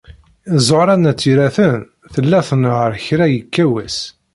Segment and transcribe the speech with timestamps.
[0.67, 1.75] Ẓuhṛa n At Yiraten
[2.13, 3.99] tella tnehheṛ kra yekka wass.